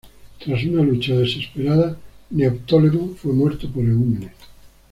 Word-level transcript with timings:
Tras 0.43 0.63
una 0.63 0.81
lucha 0.81 1.13
desesperada, 1.13 1.95
Neoptólemo 2.31 3.13
fue 3.13 3.33
muerto 3.33 3.69
por 3.69 3.85
Eumenes. 3.85 4.31